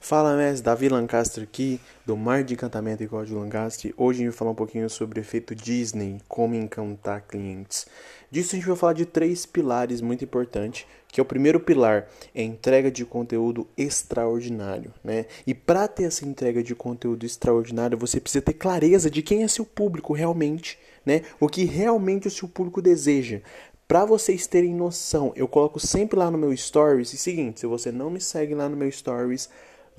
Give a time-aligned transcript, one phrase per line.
[0.00, 3.92] Fala, mestre, Davi Lancaster aqui, do Mar de Encantamento e Código Lancaster.
[3.96, 7.86] Hoje a gente vai falar um pouquinho sobre o efeito Disney, como encantar clientes.
[8.30, 12.08] Disso a gente vai falar de três pilares muito importantes, que é o primeiro pilar,
[12.34, 15.26] é entrega de conteúdo extraordinário, né?
[15.46, 19.48] E para ter essa entrega de conteúdo extraordinário, você precisa ter clareza de quem é
[19.48, 21.22] seu público realmente, né?
[21.38, 23.40] O que realmente o seu público deseja.
[23.86, 27.90] Para vocês terem noção, eu coloco sempre lá no meu stories, e seguinte, se você
[27.90, 29.48] não me segue lá no meu stories,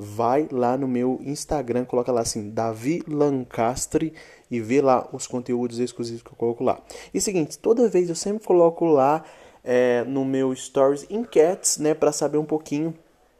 [0.02, 4.14] vai lá no meu Instagram, coloca lá assim, Davi Lancastre
[4.50, 6.82] e vê lá os conteúdos exclusivos que eu coloco lá.
[7.14, 9.25] E seguinte, toda vez eu sempre coloco lá
[9.61, 12.96] é, no meu Stories enquetes, né, para saber um pouquinho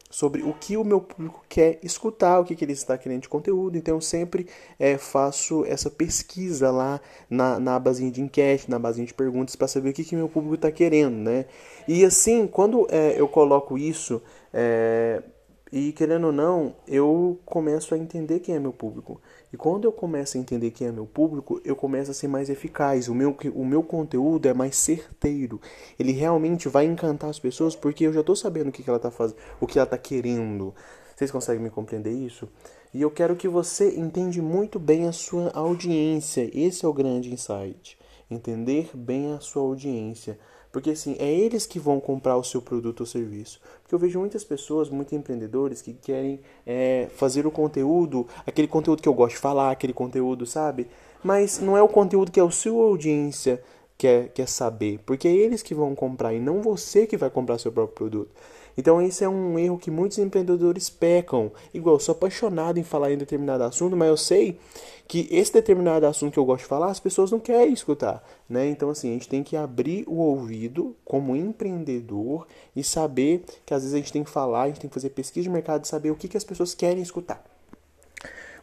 [0.10, 3.30] sobre o que o meu público quer escutar, o que, que ele está querendo de
[3.30, 3.78] conteúdo.
[3.78, 4.46] Então eu sempre
[4.78, 7.00] é, faço essa pesquisa lá
[7.30, 10.28] na, na basinha de enquete, na basinha de perguntas, para saber o que, que meu
[10.28, 11.46] público está querendo, né?
[11.88, 14.22] E assim, quando é, eu coloco isso,
[14.54, 15.24] é,
[15.72, 19.22] e querendo ou não, eu começo a entender quem é meu público.
[19.54, 22.50] E quando eu começo a entender quem é meu público, eu começo a ser mais
[22.50, 23.08] eficaz.
[23.08, 25.62] O meu, o meu conteúdo é mais certeiro.
[26.00, 28.98] Ele realmente vai encantar as pessoas porque eu já estou sabendo o que, que ela
[28.98, 30.74] está fazendo, o que ela está querendo.
[31.16, 32.50] Vocês conseguem me compreender isso?
[32.92, 36.50] E eu quero que você entende muito bem a sua audiência.
[36.52, 37.96] Esse é o grande insight.
[38.32, 40.40] Entender bem a sua audiência.
[40.72, 43.60] Porque assim, é eles que vão comprar o seu produto ou serviço.
[43.82, 49.02] Porque eu vejo muitas pessoas, muitos empreendedores que querem é, fazer o conteúdo, aquele conteúdo
[49.02, 50.88] que eu gosto de falar, aquele conteúdo, sabe?
[51.24, 53.62] Mas não é o conteúdo que a sua audiência
[53.98, 55.00] quer, quer saber.
[55.06, 58.32] Porque é eles que vão comprar e não você que vai comprar seu próprio produto.
[58.78, 61.52] Então esse é um erro que muitos empreendedores pecam.
[61.74, 64.60] Igual, eu sou apaixonado em falar em determinado assunto, mas eu sei
[65.08, 68.68] que esse determinado assunto que eu gosto de falar, as pessoas não querem escutar, né?
[68.70, 73.82] Então assim, a gente tem que abrir o ouvido como empreendedor e saber que às
[73.82, 75.88] vezes a gente tem que falar, a gente tem que fazer pesquisa de mercado e
[75.88, 77.44] saber o que, que as pessoas querem escutar.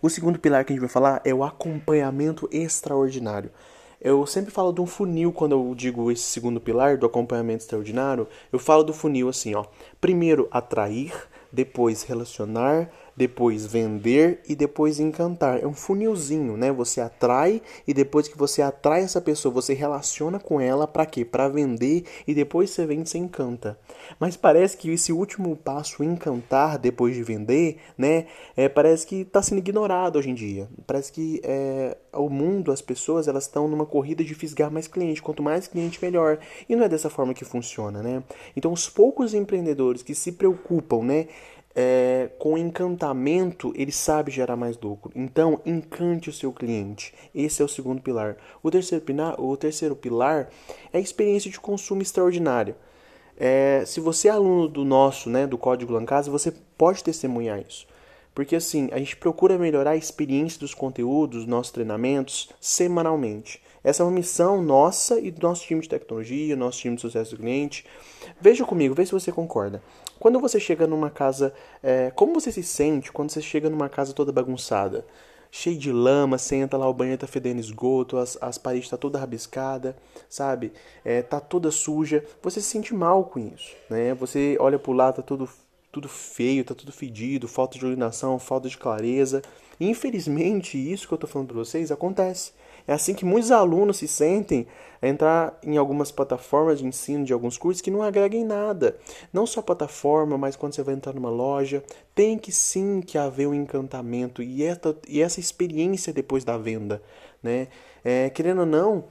[0.01, 3.51] O segundo pilar que a gente vai falar é o acompanhamento extraordinário.
[4.01, 8.29] Eu sempre falo de um funil quando eu digo esse segundo pilar do acompanhamento extraordinário.
[8.53, 9.65] Eu falo do funil assim, ó.
[10.01, 11.13] Primeiro atrair,
[11.51, 15.63] depois relacionar, depois vender e depois encantar.
[15.63, 16.71] É um funilzinho, né?
[16.73, 21.25] Você atrai e depois que você atrai essa pessoa, você relaciona com ela para quê?
[21.25, 23.79] Para vender e depois você vende, você encanta.
[24.21, 28.27] Mas parece que esse último passo, encantar depois de vender, né?
[28.57, 30.69] É, parece que está sendo ignorado hoje em dia.
[30.87, 35.23] Parece que é, o mundo, as pessoas, elas estão numa corrida de fisgar mais cliente.
[35.23, 36.39] Quanto mais cliente, melhor.
[36.69, 38.23] E não é dessa forma que funciona, né?
[38.57, 41.29] Então, os poucos empreendedores que se preocupam, né?
[41.79, 45.13] É, com encantamento, ele sabe gerar mais lucro.
[45.15, 47.13] Então, encante o seu cliente.
[47.35, 48.39] Esse é o segundo pilar.
[48.63, 50.49] O terceiro pilar, o terceiro pilar
[50.91, 52.75] é a experiência de consumo extraordinária.
[53.37, 57.87] É, se você é aluno do nosso, né, do Código Lancasa, você pode testemunhar isso.
[58.35, 63.61] Porque assim, a gente procura melhorar a experiência dos conteúdos, dos nossos treinamentos, semanalmente.
[63.87, 67.37] Essa é uma missão nossa e do nosso time de tecnologia, nosso time de sucesso
[67.37, 67.87] do cliente.
[68.41, 69.81] Veja comigo, vê se você concorda.
[70.19, 74.13] Quando você chega numa casa, é, como você se sente quando você chega numa casa
[74.13, 75.07] toda bagunçada?
[75.53, 79.21] Cheio de lama, entra lá, o banheiro tá fedendo esgoto, as, as paredes tá toda
[79.21, 79.97] rabiscada,
[80.29, 80.73] sabe?
[81.05, 82.25] É, tá toda suja.
[82.43, 84.15] Você se sente mal com isso, né?
[84.15, 85.49] Você olha pro lado, tá tudo,
[85.97, 89.41] tudo feio, tá tudo fedido, falta de iluminação, falta de clareza.
[89.81, 92.53] E, infelizmente, isso que eu tô falando pra vocês acontece.
[92.87, 94.67] É assim que muitos alunos se sentem
[95.01, 98.99] a entrar em algumas plataformas de ensino de alguns cursos que não agregam nada.
[99.33, 101.83] Não só plataforma, mas quando você vai entrar numa loja,
[102.15, 107.03] tem que sim que haver um encantamento e essa, e essa experiência depois da venda.
[107.43, 107.69] Né?
[108.05, 109.05] É, querendo ou não,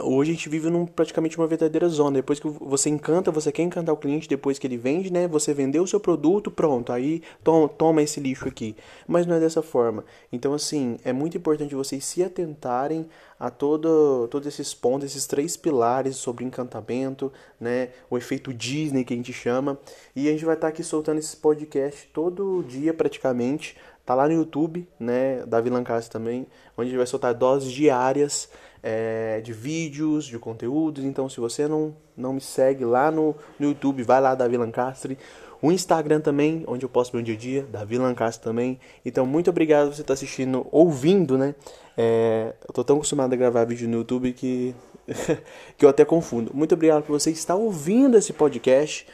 [0.00, 2.18] Hoje a gente vive num, praticamente uma verdadeira zona.
[2.18, 5.26] Depois que você encanta, você quer encantar o cliente depois que ele vende, né?
[5.26, 8.76] Você vendeu o seu produto, pronto, aí toma, esse lixo aqui.
[9.08, 10.04] Mas não é dessa forma.
[10.32, 13.08] Então, assim, é muito importante vocês se atentarem
[13.40, 17.88] a todo, todos esses pontos, esses três pilares sobre encantamento, né?
[18.08, 19.76] O efeito Disney que a gente chama.
[20.14, 23.76] E a gente vai estar aqui soltando esse podcast todo dia praticamente.
[24.06, 25.44] Tá lá no YouTube, né?
[25.44, 26.46] Davi Lancaster também,
[26.76, 28.48] onde a gente vai soltar doses diárias
[28.82, 31.04] é, de vídeos, de conteúdos.
[31.04, 35.18] Então, se você não, não me segue lá no, no YouTube, vai lá, Davi Lancastre.
[35.60, 38.78] O Instagram também, onde eu posto meu dia a dia, Davi Lancastre também.
[39.04, 41.54] Então, muito obrigado você estar assistindo, ouvindo, né?
[41.96, 44.74] É, eu tô tão acostumado a gravar vídeo no YouTube que,
[45.76, 46.52] que eu até confundo.
[46.54, 49.06] Muito obrigado por você estar ouvindo esse podcast.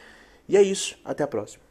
[0.47, 0.95] E é isso.
[1.03, 1.64] Até a próxima.